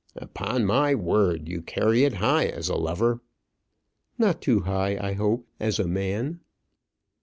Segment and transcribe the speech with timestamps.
[0.15, 3.21] "Upon my word you carry it high as a lover."
[4.17, 6.39] "Not too high, I hope, as a man."